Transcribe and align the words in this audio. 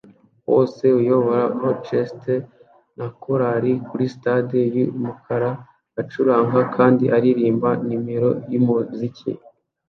wose 0.49 0.83
uyobora 0.99 1.43
orchestre 1.69 2.33
na 2.97 3.07
korari 3.21 3.71
kuri 3.87 4.05
stade 4.15 4.59
yumukara 4.75 5.49
acuranga 6.01 6.59
kandi 6.75 7.03
aririmba 7.15 7.69
nimero 7.87 8.29
yumuziki 8.53 9.31